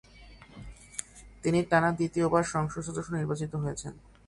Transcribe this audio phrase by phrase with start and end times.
[1.43, 3.93] তিনি টানা দ্বিতীয়বার সংসদ সদস্য নির্বাচিত হয়েছেন।